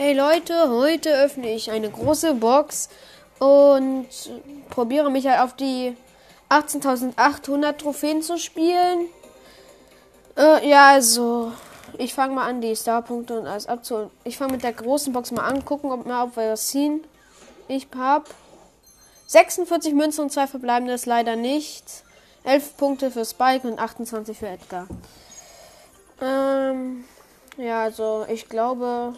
Hey 0.00 0.12
Leute, 0.12 0.70
heute 0.70 1.10
öffne 1.10 1.52
ich 1.52 1.72
eine 1.72 1.90
große 1.90 2.34
Box 2.34 2.88
und 3.40 4.06
probiere 4.70 5.10
mich 5.10 5.26
halt 5.26 5.40
auf 5.40 5.56
die 5.56 5.96
18.800 6.50 7.76
Trophäen 7.78 8.22
zu 8.22 8.38
spielen. 8.38 9.08
Äh, 10.36 10.68
ja, 10.68 10.90
also 10.90 11.50
ich 11.98 12.14
fange 12.14 12.36
mal 12.36 12.46
an, 12.48 12.60
die 12.60 12.76
Starpunkte 12.76 13.40
und 13.40 13.48
alles 13.48 13.66
abzuholen. 13.66 14.08
Ich 14.22 14.38
fange 14.38 14.52
mit 14.52 14.62
der 14.62 14.72
großen 14.72 15.12
Box 15.12 15.32
mal 15.32 15.42
an, 15.42 15.64
gucken, 15.64 15.90
ob, 15.90 16.06
mal, 16.06 16.22
ob 16.22 16.36
wir 16.36 16.52
was 16.52 16.68
ziehen. 16.68 17.02
Ich 17.66 17.88
habe 17.96 18.26
46 19.26 19.94
Münzen 19.94 20.20
und 20.20 20.30
zwei 20.30 20.46
verbleibende 20.46 20.94
ist 20.94 21.06
leider 21.06 21.34
nichts. 21.34 22.04
11 22.44 22.76
Punkte 22.76 23.10
für 23.10 23.24
Spike 23.24 23.66
und 23.66 23.80
28 23.80 24.38
für 24.38 24.46
Edgar. 24.46 24.86
Ähm, 26.22 27.04
ja, 27.56 27.82
also 27.82 28.26
ich 28.28 28.48
glaube, 28.48 29.14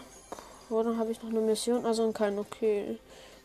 Oh, 0.71 0.83
dann 0.83 0.99
habe 0.99 1.11
ich 1.11 1.21
noch 1.23 1.31
eine 1.31 1.41
Mission. 1.41 1.85
Also 1.85 2.11
kein 2.13 2.39
okay. 2.39 2.99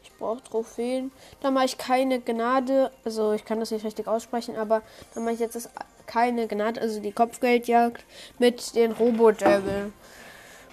Ich 0.03 0.11
brauche 0.13 0.43
Trophäen. 0.43 1.11
Dann 1.41 1.55
mache 1.55 1.65
ich 1.65 1.77
keine 1.77 2.19
Gnade. 2.19 2.91
Also 3.03 3.33
ich 3.33 3.43
kann 3.43 3.59
das 3.59 3.71
nicht 3.71 3.83
richtig 3.83 4.07
aussprechen, 4.07 4.55
aber 4.55 4.83
dann 5.13 5.23
mache 5.23 5.33
ich 5.33 5.39
jetzt 5.39 5.69
keine 6.05 6.47
Gnade, 6.47 6.79
also 6.79 6.99
die 6.99 7.11
Kopfgeldjagd 7.11 8.03
mit 8.37 8.75
den 8.75 8.91
Robodevil. 8.91 9.91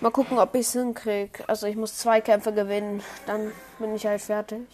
Mal 0.01 0.11
gucken, 0.11 0.39
ob 0.39 0.55
ich 0.55 0.67
es 0.67 0.73
hinkriege. 0.73 1.49
Also 1.49 1.67
ich 1.67 1.77
muss 1.77 1.97
zwei 1.97 2.21
Kämpfe 2.21 2.53
gewinnen. 2.53 3.03
Dann 3.27 3.53
bin 3.79 3.95
ich 3.95 4.05
halt 4.05 4.21
fertig. 4.21 4.67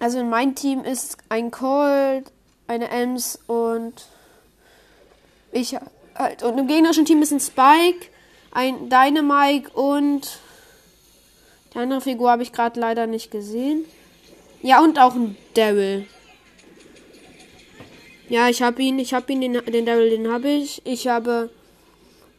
Also 0.00 0.18
in 0.18 0.30
meinem 0.30 0.56
Team 0.56 0.82
ist 0.82 1.18
ein 1.28 1.52
Colt, 1.52 2.32
eine 2.66 2.88
Ems 2.88 3.38
und 3.46 4.06
ich 5.52 5.76
halt. 6.14 6.42
Und 6.42 6.58
im 6.58 6.66
gegnerischen 6.66 7.04
Team 7.04 7.22
ist 7.22 7.32
ein 7.32 7.40
Spike, 7.40 8.06
ein 8.50 8.88
Dynamike 8.88 9.70
und 9.70 10.38
die 11.72 11.78
andere 11.78 12.00
Figur 12.00 12.30
habe 12.30 12.42
ich 12.42 12.52
gerade 12.52 12.78
leider 12.78 13.06
nicht 13.06 13.30
gesehen. 13.30 13.84
Ja, 14.62 14.82
und 14.82 14.98
auch 14.98 15.14
ein 15.14 15.36
Daryl. 15.54 16.06
Ja, 18.28 18.48
ich 18.48 18.62
habe 18.62 18.82
ihn, 18.82 18.98
ich 18.98 19.14
habe 19.14 19.32
ihn, 19.32 19.40
den, 19.40 19.52
den 19.64 19.86
Daryl, 19.86 20.10
den 20.10 20.30
habe 20.30 20.48
ich. 20.48 20.80
Ich 20.86 21.08
habe 21.08 21.50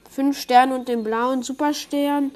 fünf 0.09 0.39
Sterne 0.39 0.75
und 0.75 0.87
den 0.87 1.03
blauen 1.03 1.43
Superstern. 1.43 2.31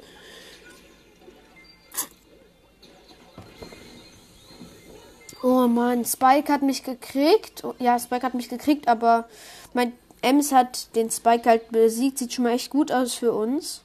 Oh 5.42 5.68
man, 5.68 6.04
Spike 6.04 6.52
hat 6.52 6.62
mich 6.62 6.82
gekriegt. 6.82 7.62
Ja, 7.78 7.98
Spike 7.98 8.26
hat 8.26 8.34
mich 8.34 8.48
gekriegt, 8.48 8.88
aber 8.88 9.28
mein 9.72 9.92
Ems 10.22 10.52
hat 10.52 10.94
den 10.96 11.10
Spike 11.10 11.48
halt 11.48 11.70
besiegt. 11.70 12.18
Sieht 12.18 12.32
schon 12.32 12.44
mal 12.44 12.52
echt 12.52 12.70
gut 12.70 12.90
aus 12.90 13.14
für 13.14 13.32
uns. 13.32 13.82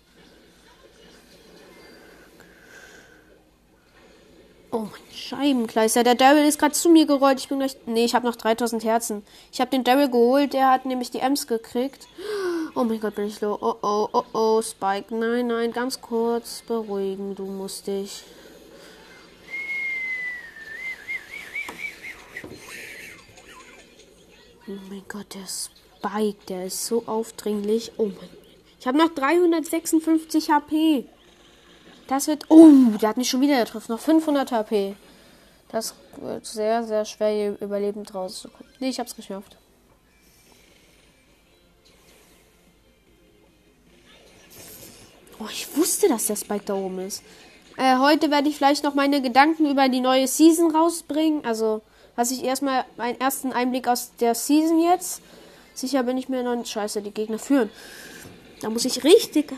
Oh 4.72 4.88
mein 4.92 5.14
Scheibenkleister. 5.14 6.04
Der 6.04 6.16
Daryl 6.16 6.46
ist 6.46 6.58
gerade 6.58 6.74
zu 6.74 6.90
mir 6.90 7.06
gerollt. 7.06 7.40
Ich 7.40 7.48
bin 7.48 7.60
gleich. 7.60 7.78
Nee, 7.86 8.06
ich 8.06 8.16
habe 8.16 8.26
noch 8.26 8.36
3000 8.36 8.84
Herzen. 8.84 9.24
Ich 9.52 9.62
habe 9.62 9.70
den 9.70 9.84
Daryl 9.84 10.10
geholt. 10.10 10.54
Der 10.54 10.72
hat 10.72 10.86
nämlich 10.86 11.12
die 11.12 11.20
Ems 11.20 11.46
gekriegt. 11.46 12.08
Oh 12.74 12.84
mein 12.84 13.00
Gott, 13.00 13.14
bin 13.14 13.28
ich 13.28 13.40
low. 13.40 13.56
Oh 13.62 13.76
oh, 13.84 14.10
oh 14.12 14.24
oh, 14.34 14.62
Spike. 14.64 15.14
Nein, 15.14 15.46
nein, 15.46 15.72
ganz 15.72 16.02
kurz 16.02 16.64
beruhigen. 16.64 17.36
Du 17.36 17.46
musst 17.46 17.86
dich. 17.86 18.24
Oh 24.68 24.72
mein 24.90 25.04
Gott, 25.08 25.36
der 25.36 25.46
Spike. 25.46 25.83
Spike, 26.04 26.46
der 26.50 26.66
ist 26.66 26.86
so 26.86 27.04
aufdringlich. 27.06 27.94
Oh 27.98 28.06
mein 28.06 28.30
Ich 28.80 28.88
habe 28.88 28.98
noch 28.98 29.14
356 29.14 30.52
HP. 30.52 31.06
Das 32.08 32.28
wird. 32.28 32.46
Oh, 32.50 32.70
der 33.02 33.10
hat 33.10 33.18
mich 33.18 33.30
schon 33.30 33.42
wieder 33.42 33.64
getroffen. 33.64 33.94
Noch 33.94 34.00
500 34.00 34.52
HP. 34.52 34.96
Das 35.70 35.96
wird 36.18 36.46
sehr, 36.46 36.84
sehr 36.84 37.06
schwer, 37.06 37.30
hier 37.30 37.58
überlebend 37.62 38.14
rauszukommen. 38.14 38.72
Nee, 38.80 38.90
ich 38.90 39.00
hab's 39.00 39.16
geschafft. 39.16 39.58
Oh, 45.40 45.48
ich 45.50 45.76
wusste, 45.76 46.08
dass 46.10 46.28
der 46.28 46.36
Spike 46.36 46.66
da 46.66 46.76
oben 46.76 47.00
ist. 47.00 47.24
Äh, 47.78 47.98
heute 47.98 48.30
werde 48.30 48.50
ich 48.50 48.58
vielleicht 48.58 48.84
noch 48.84 48.94
meine 48.94 49.22
Gedanken 49.22 49.70
über 49.70 49.90
die 49.90 50.02
neue 50.02 50.28
Season 50.28 50.76
rausbringen. 50.76 51.44
Also, 51.44 51.82
was 52.16 52.30
ich 52.30 52.44
erstmal 52.44 52.86
meinen 52.98 53.20
ersten 53.20 53.52
Einblick 53.52 53.88
aus 53.88 54.12
der 54.20 54.36
Season 54.36 54.80
jetzt. 54.80 55.22
Sicher 55.74 56.04
bin 56.04 56.18
ich 56.18 56.30
mir 56.30 56.44
noch 56.44 56.56
nicht. 56.56 56.70
Scheiße, 56.70 57.02
die 57.02 57.12
Gegner 57.12 57.40
führen. 57.40 57.70
Da 58.62 58.70
muss 58.70 58.86
ich 58.86 59.04
richtig. 59.04 59.52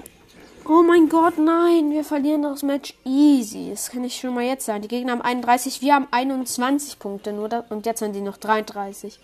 Oh 0.67 0.81
mein 0.81 1.09
Gott, 1.09 1.37
nein, 1.37 1.91
wir 1.91 2.03
verlieren 2.03 2.41
das 2.41 2.63
Match 2.63 2.95
easy. 3.05 3.69
Das 3.69 3.91
kann 3.91 4.03
ich 4.03 4.15
schon 4.15 4.33
mal 4.33 4.43
jetzt 4.43 4.65
sagen. 4.65 4.81
Die 4.81 4.87
Gegner 4.87 5.11
haben 5.11 5.21
31, 5.21 5.81
wir 5.81 5.93
haben 5.93 6.07
21 6.09 6.97
Punkte 6.97 7.33
nur 7.33 7.49
da, 7.49 7.65
und 7.69 7.85
jetzt 7.85 8.01
haben 8.01 8.13
die 8.13 8.21
noch 8.21 8.37
33. 8.37 9.19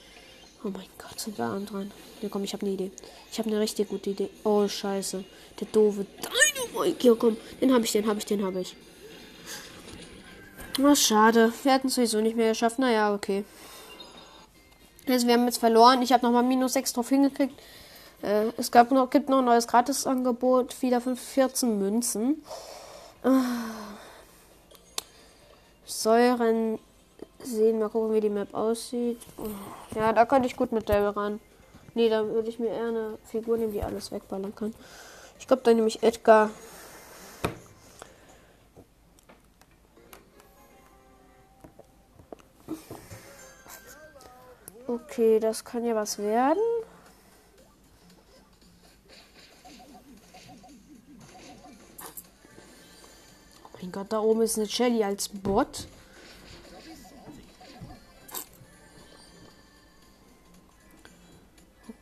Oh 0.64 0.70
mein 0.70 0.86
Gott, 1.00 1.20
sind 1.20 1.40
wir 1.40 1.46
an 1.46 1.66
dran. 1.66 1.92
Ja, 2.22 2.30
komm, 2.30 2.44
ich 2.44 2.54
habe 2.54 2.64
eine 2.64 2.76
Idee. 2.76 2.92
Ich 3.32 3.40
habe 3.40 3.50
eine 3.50 3.60
richtig 3.60 3.90
gute 3.90 4.12
Idee. 4.12 4.30
Oh, 4.44 4.68
scheiße. 4.68 5.24
Der 5.60 5.68
doofe 5.72 6.06
Dynamite. 6.06 7.08
Ja, 7.08 7.16
komm. 7.16 7.38
Den 7.60 7.74
habe 7.74 7.86
ich, 7.86 7.92
den 7.92 8.06
habe 8.06 8.20
ich, 8.20 8.26
den 8.28 8.46
habe 8.46 8.62
ich. 8.62 8.76
Oh, 10.80 10.94
schade. 10.94 11.52
Wir 11.64 11.74
hätten 11.74 11.88
es 11.88 11.96
sowieso 11.96 12.22
nicht 12.22 12.38
mehr 12.38 12.50
geschafft. 12.50 12.78
Naja, 12.78 13.16
okay. 13.16 13.44
Also 15.08 15.28
wir 15.28 15.34
haben 15.34 15.46
jetzt 15.46 15.58
verloren. 15.58 16.02
Ich 16.02 16.14
habe 16.14 16.26
nochmal 16.26 16.44
minus 16.44 16.74
6 16.74 16.94
drauf 16.94 17.10
hingekriegt. 17.10 17.54
Äh, 18.22 18.52
es 18.58 18.72
gab 18.72 18.92
noch, 18.92 19.10
gibt 19.10 19.30
noch 19.30 19.40
ein 19.40 19.46
neues 19.46 19.68
Gratisangebot. 19.68 20.82
Wieder 20.82 21.02
für 21.02 21.16
14 21.16 21.80
Münzen. 21.80 22.44
Äh, 23.24 23.30
Säuren 25.86 26.80
sehen. 27.44 27.80
Mal 27.80 27.90
gucken, 27.90 28.14
wie 28.14 28.22
die 28.22 28.30
Map 28.30 28.54
aussieht. 28.54 29.20
Ja, 29.96 30.14
da 30.14 30.26
könnte 30.26 30.48
ich 30.48 30.56
gut 30.56 30.72
mit 30.72 30.90
Daryl 30.90 31.10
ran. 31.10 31.40
Nee, 31.94 32.10
da 32.10 32.26
würde 32.26 32.50
ich 32.50 32.60
mir 32.60 32.70
eher 32.70 32.88
eine 32.88 33.18
Figur 33.26 33.58
nehmen, 33.58 33.74
die 33.74 33.84
alles 33.84 34.12
wegballern 34.12 34.56
kann. 34.56 34.74
Ich 35.40 35.48
glaube, 35.48 35.64
da 35.64 35.74
nehme 35.74 35.88
ich 35.88 36.04
Edgar. 36.04 36.50
Okay, 45.22 45.40
das 45.40 45.64
kann 45.64 45.86
ja 45.86 45.94
was 45.94 46.18
werden. 46.18 46.64
Oh 53.64 53.78
mein 53.80 53.92
Gott, 53.92 54.08
da 54.10 54.20
oben 54.20 54.42
ist 54.42 54.58
eine 54.58 54.68
Shelly 54.68 55.04
als 55.04 55.30
Bot. 55.30 55.86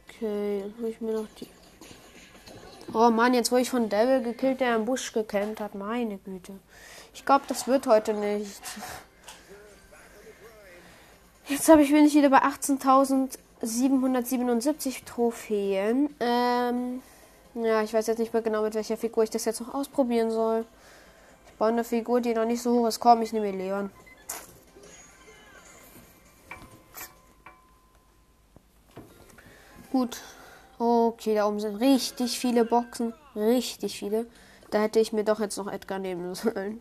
Okay, 0.07 0.61
dann 0.61 0.77
habe 0.77 0.89
ich 0.89 1.01
mir 1.01 1.11
noch 1.11 1.27
die. 1.41 1.47
Oh 2.93 3.09
Mann, 3.09 3.33
jetzt 3.33 3.51
wurde 3.51 3.63
ich 3.63 3.69
von 3.69 3.89
Devil 3.89 4.23
gekillt, 4.23 4.61
der 4.61 4.77
im 4.77 4.85
Busch 4.85 5.11
gekämpft 5.11 5.59
hat. 5.59 5.75
Meine 5.75 6.19
Güte. 6.19 6.57
Ich 7.13 7.25
glaube, 7.25 7.43
das 7.49 7.67
wird 7.67 7.85
heute 7.85 8.13
nicht. 8.13 8.61
Jetzt 11.49 11.67
habe 11.67 11.81
ich 11.81 11.91
bin 11.91 12.05
wieder 12.05 12.29
bei 12.29 12.43
18.777 12.43 15.03
Trophäen. 15.03 16.15
Ähm, 16.19 17.01
ja, 17.55 17.81
ich 17.81 17.91
weiß 17.91 18.05
jetzt 18.05 18.19
nicht 18.19 18.33
mehr 18.33 18.43
genau, 18.43 18.61
mit 18.61 18.75
welcher 18.75 18.97
Figur 18.97 19.23
ich 19.23 19.31
das 19.31 19.45
jetzt 19.45 19.59
noch 19.59 19.73
ausprobieren 19.73 20.29
soll. 20.29 20.63
Ich 21.47 21.53
baue 21.53 21.69
eine 21.69 21.83
Figur, 21.83 22.21
die 22.21 22.35
noch 22.35 22.45
nicht 22.45 22.61
so 22.61 22.79
hoch 22.79 22.87
ist. 22.87 22.99
Komm, 22.99 23.23
ich 23.23 23.33
nehme 23.33 23.49
Leon. 23.49 23.89
Gut. 29.91 30.21
Okay, 30.77 31.33
da 31.33 31.47
oben 31.47 31.59
sind 31.59 31.77
richtig 31.77 32.39
viele 32.39 32.63
Boxen. 32.63 33.15
Richtig 33.35 33.97
viele. 33.97 34.27
Da 34.69 34.83
hätte 34.83 34.99
ich 34.99 35.13
mir 35.13 35.23
doch 35.23 35.39
jetzt 35.39 35.57
noch 35.57 35.65
Edgar 35.65 35.97
nehmen 35.97 36.35
sollen. 36.35 36.79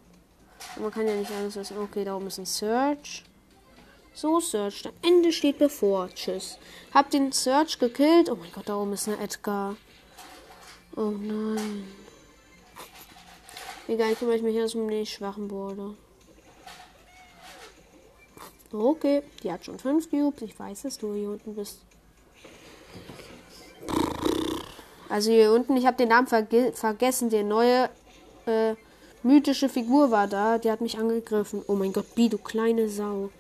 Man 0.77 0.91
kann 0.91 1.07
ja 1.07 1.15
nicht 1.15 1.33
alles 1.33 1.57
wissen. 1.57 1.79
Okay, 1.79 2.05
da 2.05 2.17
oben 2.17 2.27
ist 2.27 2.37
ein 2.37 2.45
Search. 2.45 3.25
So, 4.15 4.41
Search. 4.41 4.83
Das 4.83 4.93
Ende 5.03 5.33
steht 5.33 5.59
bevor. 5.59 6.09
Tschüss. 6.15 6.59
Hab 6.93 7.11
den 7.11 7.33
Search 7.33 7.79
gekillt. 7.79 8.31
Oh 8.31 8.37
mein 8.37 8.53
Gott, 8.53 8.69
da 8.69 8.77
oben 8.77 8.93
ist 8.93 9.09
eine 9.09 9.19
Edgar. 9.19 9.77
Oh 10.97 11.11
nein. 11.11 11.87
Egal, 13.87 14.15
kümmere 14.17 14.37
ich 14.37 14.43
mich 14.43 14.57
erst 14.57 14.75
um 14.75 14.89
die 14.91 15.07
schwachen 15.07 15.49
Border. 15.49 15.95
Okay, 18.71 19.23
die 19.43 19.51
hat 19.51 19.65
schon 19.65 19.79
fünf 19.79 20.11
Cubes. 20.11 20.43
Ich 20.43 20.59
weiß, 20.59 20.83
dass 20.83 20.99
du 20.99 21.15
hier 21.15 21.31
unten 21.31 21.55
bist. 21.55 21.81
Also 25.09 25.31
hier 25.31 25.53
unten, 25.53 25.77
ich 25.77 25.87
habe 25.87 25.97
den 25.97 26.09
Namen 26.09 26.27
verge 26.27 26.73
vergessen. 26.75 27.31
Der 27.31 27.45
neue 27.45 27.89
äh, 28.45 28.75
mythische 29.23 29.71
Figur 29.71 30.11
war 30.11 30.27
da. 30.27 30.59
Die 30.59 30.71
hat 30.71 30.83
mich 30.83 30.99
angegriffen. 30.99 31.63
Oh 31.67 31.75
mein 31.75 31.93
Gott, 31.95 32.15
Bi, 32.15 32.29
du 32.29 32.37
kleine 32.37 32.89
Sau. 32.91 33.31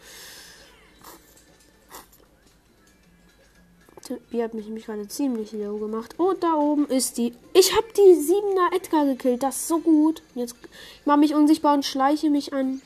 Die 4.32 4.42
hat 4.42 4.54
mich 4.54 4.66
nämlich 4.66 4.86
gerade 4.86 5.06
ziemlich 5.08 5.52
low 5.52 5.78
gemacht. 5.78 6.14
Und 6.18 6.42
da 6.42 6.54
oben 6.54 6.86
ist 6.86 7.18
die. 7.18 7.34
Ich 7.52 7.76
habe 7.76 7.86
die 7.96 8.14
7er 8.14 8.74
Edgar 8.76 9.04
gekillt. 9.06 9.42
Das 9.42 9.56
ist 9.56 9.68
so 9.68 9.78
gut. 9.78 10.22
Jetzt 10.34 10.56
mache 11.04 11.18
mich 11.18 11.34
unsichtbar 11.34 11.74
und 11.74 11.84
schleiche 11.84 12.30
mich 12.30 12.52
an 12.52 12.80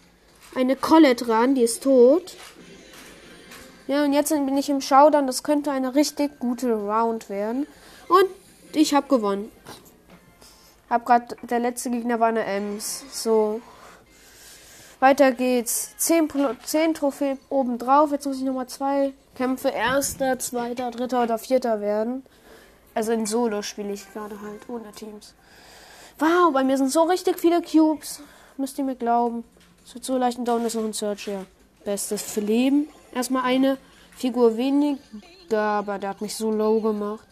eine 0.55 0.77
Colette 0.77 1.29
ran. 1.29 1.55
Die 1.55 1.63
ist 1.63 1.83
tot. 1.83 2.35
Ja, 3.87 4.05
und 4.05 4.13
jetzt 4.13 4.31
bin 4.31 4.57
ich 4.57 4.69
im 4.69 4.81
Showdown. 4.81 5.27
Das 5.27 5.43
könnte 5.43 5.71
eine 5.71 5.95
richtig 5.95 6.39
gute 6.39 6.73
Round 6.73 7.29
werden. 7.29 7.67
Und 8.09 8.27
ich 8.75 8.95
habe 8.95 9.09
gewonnen. 9.09 9.51
Hab 10.89 11.07
gerade 11.07 11.37
der 11.43 11.59
letzte 11.59 11.91
Gegner 11.91 12.21
war 12.21 12.29
eine 12.29 12.45
Ems. 12.45 13.05
So. 13.13 13.61
Weiter 15.03 15.33
geht's. 15.33 15.97
10, 15.97 16.29
10 16.65 16.95
Trophäen 16.95 17.37
obendrauf. 17.49 18.13
Jetzt 18.13 18.25
muss 18.25 18.37
ich 18.37 18.45
nochmal 18.45 18.69
zwei 18.69 19.13
Kämpfe 19.35 19.71
erster, 19.71 20.39
zweiter, 20.39 20.93
dritter 20.93 21.25
oder 21.25 21.39
vierter 21.39 21.81
werden. 21.81 22.25
Also 22.95 23.11
in 23.11 23.27
Solo 23.27 23.63
spiele 23.63 23.93
ich 23.93 24.13
gerade 24.13 24.41
halt, 24.41 24.69
ohne 24.69 24.93
Teams. 24.93 25.35
Wow, 26.21 26.53
bei 26.53 26.63
mir 26.63 26.77
sind 26.77 26.93
so 26.93 27.03
richtig 27.03 27.41
viele 27.41 27.63
Cubes. 27.63 28.21
Müsst 28.57 28.79
ihr 28.79 28.85
mir 28.85 28.95
glauben. 28.95 29.43
Es 29.85 29.93
wird 29.93 30.05
so 30.05 30.17
leicht 30.17 30.39
und 30.39 30.45
down 30.45 30.65
ist 30.65 30.77
noch 30.77 30.85
ein 30.85 30.93
Searcher. 30.93 31.47
Bestes 31.85 32.23
für 32.23 32.41
Leben. 32.41 32.89
Erstmal 33.13 33.43
eine 33.43 33.79
Figur 34.17 34.57
weniger, 34.57 35.01
aber 35.59 35.99
der 35.99 36.11
hat 36.11 36.21
mich 36.21 36.37
so 36.37 36.53
low 36.53 36.81
gemacht. 36.81 37.27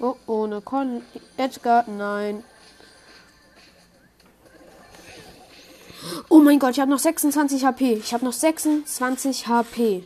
Oh, 0.00 0.14
ohne 0.26 0.62
Con 0.62 1.02
Edgar, 1.36 1.84
nein. 1.86 2.42
Oh 6.28 6.38
mein 6.38 6.58
Gott, 6.58 6.72
ich 6.72 6.80
habe 6.80 6.90
noch 6.90 6.98
26 6.98 7.64
HP. 7.64 7.94
Ich 7.94 8.14
habe 8.14 8.24
noch 8.24 8.32
26 8.32 9.46
HP. 9.46 10.04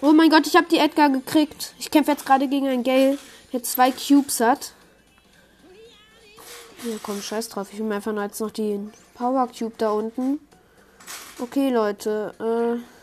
Oh 0.00 0.12
mein 0.12 0.30
Gott, 0.30 0.46
ich 0.46 0.56
habe 0.56 0.66
die 0.68 0.78
Edgar 0.78 1.10
gekriegt. 1.10 1.74
Ich 1.78 1.90
kämpfe 1.90 2.12
jetzt 2.12 2.26
gerade 2.26 2.48
gegen 2.48 2.66
einen 2.66 2.84
Gale, 2.84 3.18
der 3.52 3.62
zwei 3.62 3.90
Cubes 3.90 4.40
hat. 4.40 4.72
Ja, 6.84 6.96
komm, 7.02 7.20
scheiß 7.22 7.48
drauf. 7.48 7.68
Ich 7.72 7.78
will 7.78 7.86
mir 7.86 7.96
einfach 7.96 8.12
nur 8.12 8.22
jetzt 8.22 8.40
noch 8.40 8.50
den 8.50 8.92
Power 9.14 9.48
Cube 9.48 9.74
da 9.78 9.90
unten. 9.90 10.38
Okay, 11.38 11.70
Leute. 11.70 12.80
Äh 12.82 12.95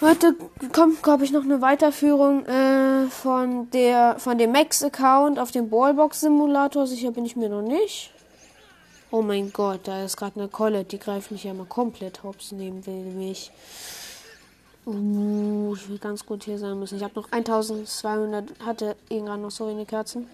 Heute 0.00 0.36
kommt, 0.72 1.02
glaube 1.02 1.24
ich, 1.24 1.32
noch 1.32 1.42
eine 1.42 1.60
Weiterführung 1.60 2.46
äh, 2.46 3.08
von 3.08 3.68
der 3.70 4.14
von 4.20 4.38
dem 4.38 4.52
Max-Account 4.52 5.40
auf 5.40 5.50
dem 5.50 5.70
Ballbox-Simulator. 5.70 6.86
Sicher 6.86 7.10
bin 7.10 7.24
ich 7.24 7.34
mir 7.34 7.48
noch 7.48 7.62
nicht. 7.62 8.12
Oh 9.10 9.22
mein 9.22 9.52
Gott, 9.52 9.80
da 9.84 10.04
ist 10.04 10.16
gerade 10.16 10.38
eine 10.38 10.48
Kolle, 10.48 10.84
die 10.84 11.00
greift 11.00 11.32
mich 11.32 11.42
ja 11.42 11.52
mal 11.52 11.66
komplett 11.66 12.22
hops 12.22 12.52
nehmen 12.52 12.86
will 12.86 13.06
mich. 13.06 13.50
Uh, 14.86 15.74
ich 15.74 15.88
will 15.88 15.98
ganz 15.98 16.24
gut 16.24 16.44
hier 16.44 16.58
sein 16.58 16.78
müssen. 16.78 16.96
Ich 16.96 17.02
habe 17.02 17.14
noch 17.16 17.32
1200, 17.32 18.44
hatte 18.64 18.94
irgendwann 19.08 19.42
noch 19.42 19.50
so 19.50 19.66
wenig 19.66 19.88
Kerzen. 19.88 20.28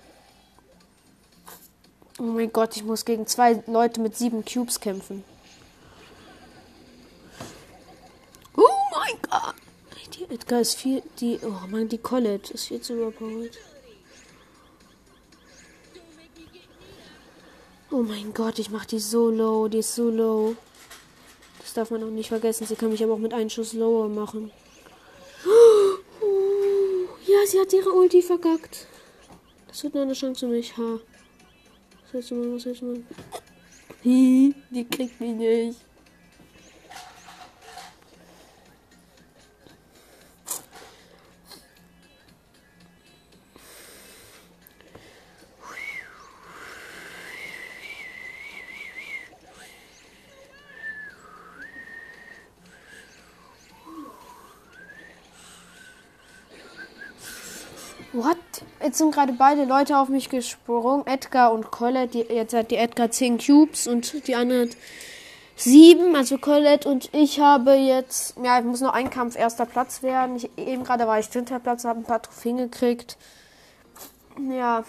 Oh 2.19 2.25
mein 2.25 2.53
Gott, 2.53 2.77
ich 2.77 2.85
muss 2.85 3.07
gegen 3.07 3.27
zwei 3.27 3.63
Leute 3.67 4.03
mit 4.03 4.15
sieben 4.15 4.45
Cubes 4.45 4.79
kämpfen. 4.79 5.25
mein 9.05 9.19
Gott. 9.23 9.55
Die 10.15 10.24
Edgar 10.35 10.61
ist 10.61 10.75
viel. 10.75 11.01
Die. 11.21 11.39
Oh 11.43 11.69
Mann, 11.71 11.89
die 11.89 11.99
Colette 11.99 12.55
ist 12.55 12.67
viel 12.67 12.81
zu 12.81 12.95
überpowered. 12.95 13.57
Oh 17.93 18.03
mein 18.03 18.35
Gott, 18.35 18.59
ich 18.59 18.71
mach 18.71 18.85
die 18.85 18.99
so 18.99 19.31
low. 19.31 19.69
Die 19.69 19.79
ist 19.79 19.95
so 19.95 20.11
low. 20.11 20.57
Das 21.61 21.73
darf 21.75 21.93
man 21.93 22.03
auch 22.03 22.11
nicht 22.11 22.31
vergessen. 22.31 22.67
Sie 22.67 22.75
kann 22.75 22.91
mich 22.91 23.05
aber 23.05 23.15
auch 23.15 23.19
mit 23.19 23.33
einem 23.33 23.49
Schuss 23.49 23.75
lower 23.75 24.09
machen. 24.09 24.51
Oh, 25.47 26.27
ja, 27.31 27.47
sie 27.47 27.61
hat 27.61 27.73
ihre 27.73 27.93
Ulti 27.93 28.21
verkackt. 28.21 28.89
Das 29.69 29.85
wird 29.85 29.95
nur 29.95 30.03
eine 30.03 30.15
Chance 30.15 30.47
für 30.47 30.53
mich. 30.53 30.77
Ha. 30.77 30.99
Was 32.03 32.13
willst 32.13 32.31
du 32.33 32.35
machen? 32.35 32.55
Was 32.57 32.65
willst 32.65 32.83
du 32.83 32.87
machen? 32.87 33.07
Die 34.03 34.87
kriegt 34.91 35.21
mich 35.21 35.35
nicht. 35.35 35.79
What? 58.15 58.37
Jetzt 58.81 58.99
sind 58.99 59.13
gerade 59.13 59.33
beide 59.33 59.65
Leute 59.65 59.99
auf 59.99 60.09
mich 60.09 60.31
gesprungen. 60.31 61.05
Edgar 61.05 61.53
und 61.53 61.73
Colette. 61.73 62.25
Die, 62.25 62.33
jetzt 62.33 62.55
hat 62.55 62.71
die 62.71 62.77
Edgar 62.77 63.11
10 63.11 63.39
Cubes 63.39 63.89
und 63.89 64.29
die 64.29 64.37
andere 64.37 64.63
hat 64.63 64.77
7. 65.57 66.15
Also 66.15 66.39
Colette 66.39 66.89
und 66.89 67.13
ich 67.13 67.41
habe 67.41 67.73
jetzt. 67.73 68.37
Ja, 68.41 68.61
ich 68.61 68.65
muss 68.65 68.81
noch 68.81 68.95
ein 68.95 69.11
Kampf 69.11 69.37
erster 69.37 69.67
Platz 69.67 70.05
werden. 70.05 70.37
Ich, 70.37 70.49
eben 70.57 70.85
gerade 70.85 71.09
war 71.09 71.19
ich 71.19 71.29
dritter 71.29 71.59
Platz, 71.59 71.85
habe 71.85 72.01
ein 72.01 72.05
paar 72.05 72.23
Trophäen 72.23 72.59
gekriegt. 72.59 73.17
Ja. 74.49 74.85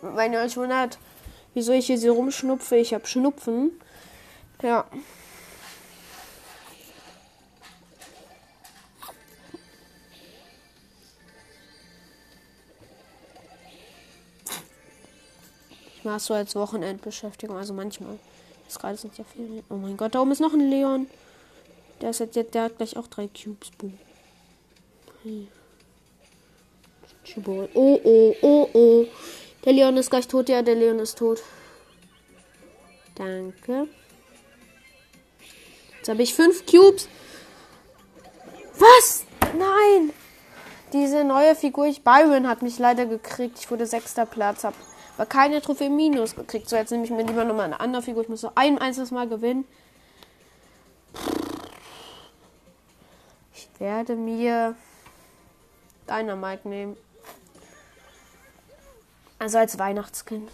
Wenn 0.00 0.32
ihr 0.32 0.40
euch 0.40 0.56
wundert, 0.56 0.98
wieso 1.52 1.72
ich 1.72 1.86
hier 1.86 1.98
so 1.98 2.14
rumschnupfe, 2.14 2.76
ich 2.76 2.94
habe 2.94 3.06
Schnupfen. 3.06 3.70
Ja. 4.62 4.86
Mache 16.06 16.20
so 16.20 16.34
als 16.34 16.54
Wochenendbeschäftigung, 16.54 17.56
also 17.56 17.74
manchmal. 17.74 18.18
Jetzt 18.64 18.80
gerade 18.80 18.96
sind 18.96 19.16
ja 19.18 19.24
Ferien. 19.24 19.64
Oh 19.68 19.74
mein 19.74 19.96
Gott, 19.96 20.14
da 20.14 20.22
oben 20.22 20.32
ist 20.32 20.40
noch 20.40 20.54
ein 20.54 20.70
Leon. 20.70 21.06
Der, 22.00 22.10
ist 22.10 22.20
jetzt, 22.20 22.54
der 22.54 22.62
hat 22.62 22.76
gleich 22.78 22.96
auch 22.96 23.06
drei 23.06 23.28
Cubes. 23.28 23.70
Boom. 23.78 23.98
Hey. 25.22 25.48
Oh, 27.44 27.68
oh, 27.74 28.34
oh, 28.40 28.68
oh. 28.72 29.06
Der 29.64 29.72
Leon 29.72 29.96
ist 29.96 30.10
gleich 30.10 30.28
tot. 30.28 30.48
Ja, 30.48 30.62
der 30.62 30.74
Leon 30.74 30.98
ist 30.98 31.18
tot. 31.18 31.42
Danke. 33.14 33.88
Jetzt 35.96 36.08
habe 36.08 36.22
ich 36.22 36.34
fünf 36.34 36.66
Cubes. 36.66 37.08
Was? 38.78 39.24
Nein! 39.58 40.12
Diese 40.92 41.24
neue 41.24 41.54
Figur, 41.56 41.86
ich 41.86 42.04
Byron, 42.04 42.46
hat 42.46 42.62
mich 42.62 42.78
leider 42.78 43.06
gekriegt. 43.06 43.58
Ich 43.58 43.70
wurde 43.70 43.86
sechster 43.86 44.26
Platz. 44.26 44.64
Hab 44.64 44.74
aber 45.16 45.26
keine 45.26 45.62
Trophäe 45.62 45.88
minus 45.88 46.36
gekriegt. 46.36 46.68
So, 46.68 46.76
jetzt 46.76 46.90
nehme 46.90 47.04
ich 47.04 47.10
mir 47.10 47.24
lieber 47.24 47.44
nochmal 47.44 47.66
eine 47.66 47.80
andere 47.80 48.02
Figur. 48.02 48.22
Ich 48.22 48.28
muss 48.28 48.42
noch 48.42 48.52
ein 48.54 48.78
einziges 48.78 49.10
Mal 49.10 49.28
gewinnen. 49.28 49.66
Ich 53.54 53.68
werde 53.78 54.14
mir 54.14 54.76
Dynamite 56.08 56.68
nehmen. 56.68 56.96
Also 59.38 59.58
als 59.58 59.78
Weihnachtskind. 59.78 60.50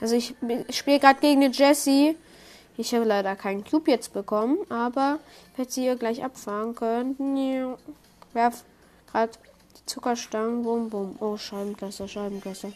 Also 0.00 0.14
ich 0.14 0.34
spiele 0.70 1.00
gerade 1.00 1.20
gegen 1.20 1.42
eine 1.42 1.52
Jessie. 1.52 2.16
Ich 2.76 2.94
habe 2.94 3.04
leider 3.04 3.36
keinen 3.36 3.64
Cube 3.64 3.90
jetzt 3.90 4.12
bekommen, 4.12 4.58
aber 4.68 5.18
ich 5.52 5.58
werde 5.58 5.72
sie 5.72 5.82
hier 5.82 5.96
gleich 5.96 6.22
abfahren 6.22 6.74
können. 6.74 7.76
Werf 8.34 8.64
gerade 9.10 9.32
die 9.78 9.86
Zuckerstangen. 9.86 10.62
Bum, 10.62 10.90
bum. 10.90 11.16
Oh, 11.20 11.36
Scheibenkleister. 11.36 12.72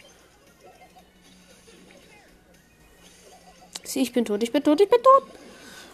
Sieh, 3.84 4.02
ich 4.02 4.12
bin 4.12 4.24
tot, 4.24 4.42
ich 4.42 4.52
bin 4.52 4.62
tot, 4.62 4.80
ich 4.80 4.88
bin 4.88 5.02
tot. 5.02 5.24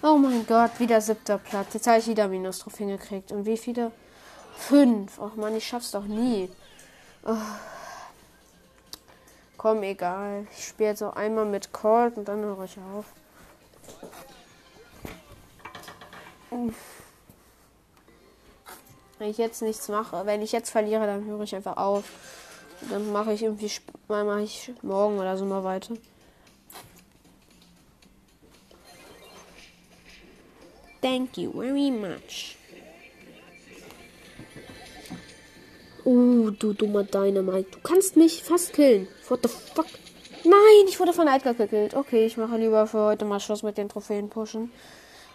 Oh 0.03 0.17
mein 0.19 0.47
Gott, 0.47 0.79
wieder 0.79 1.01
siebter 1.01 1.39
Platz. 1.39 1.75
Jetzt 1.75 1.87
habe 1.87 1.99
ich 1.99 2.07
wieder 2.07 2.29
Minus 2.29 2.61
drauf 2.61 2.77
hingekriegt. 2.77 3.33
Und 3.33 3.47
wie 3.47 3.57
viele? 3.57 3.91
Fünf. 4.57 5.19
Ach 5.21 5.35
man, 5.35 5.57
ich 5.57 5.67
schaff's 5.67 5.91
doch 5.91 6.05
nie. 6.05 6.49
Oh. 7.25 7.37
Komm, 9.57 9.83
egal. 9.83 10.47
Ich 10.57 10.69
spiele 10.69 10.91
jetzt 10.91 11.03
auch 11.03 11.17
einmal 11.17 11.45
mit 11.45 11.73
Colt 11.73 12.17
und 12.17 12.29
dann 12.29 12.43
höre 12.43 12.65
ich 12.65 12.77
auf. 12.79 13.07
Wenn 19.19 19.31
ich 19.31 19.39
jetzt 19.39 19.63
nichts 19.63 19.89
mache, 19.89 20.27
wenn 20.27 20.43
ich 20.43 20.53
jetzt 20.53 20.71
verliere, 20.71 21.07
dann 21.07 21.25
höre 21.25 21.41
ich 21.41 21.55
einfach 21.55 21.77
auf. 21.77 22.05
Dann 22.91 23.11
mache 23.11 23.33
ich 23.33 23.43
irgendwie, 23.43 23.71
mache 24.09 24.43
ich 24.43 24.73
morgen 24.83 25.19
oder 25.19 25.37
so 25.37 25.45
mal 25.45 25.65
weiter. 25.65 25.95
Thank 31.01 31.39
you 31.39 31.53
very 31.53 31.91
much. 31.91 32.57
Oh, 36.05 36.36
du 36.51 36.73
dummer 36.73 37.05
Dynamite. 37.05 37.71
Du 37.71 37.79
kannst 37.83 38.17
mich 38.17 38.43
fast 38.43 38.73
killen. 38.73 39.09
What 39.29 39.41
the 39.43 39.49
fuck? 39.49 39.87
Nein, 40.45 40.87
ich 40.89 41.01
wurde 41.01 41.13
von 41.13 41.27
Edgar 41.27 41.55
gekillt. 41.55 41.95
Okay, 41.95 42.27
ich 42.27 42.37
mache 42.37 42.57
lieber 42.57 42.87
für 42.87 43.01
heute 43.01 43.25
mal 43.25 43.41
Schluss 43.41 43.63
mit 43.63 43.79
den 43.79 43.89
Trophäen 43.89 44.29
pushen. 44.29 44.71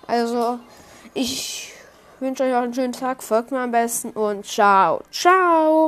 Also, 0.08 0.60
ich 1.14 1.74
wünsche 2.20 2.44
euch 2.44 2.54
auch 2.54 2.62
einen 2.62 2.74
schönen 2.74 2.94
Tag. 2.94 3.22
Folgt 3.22 3.52
mir 3.52 3.60
am 3.60 3.72
besten 3.72 4.12
und 4.12 4.46
ciao. 4.46 5.02
Ciao. 5.12 5.80